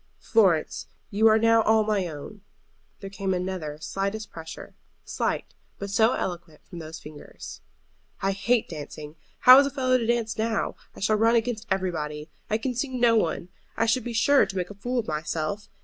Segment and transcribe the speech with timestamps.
[0.17, 2.41] "Florence, you are now all my own."
[3.01, 4.73] There came another slightest pressure,
[5.05, 7.61] slight, but so eloquent from those fingers.
[8.19, 9.15] "I hate dancing.
[9.41, 10.75] How is a fellow to dance now?
[10.95, 12.31] I shall run against everybody.
[12.49, 13.49] I can see no one.
[13.77, 15.69] I should be sure to make a fool of myself.